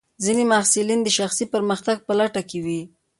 ځینې 0.23 0.43
محصلین 0.51 0.99
د 1.03 1.09
شخصي 1.17 1.45
پرمختګ 1.53 1.97
په 2.07 2.13
لټه 2.19 2.41
کې 2.49 2.59
وي. 2.65 2.81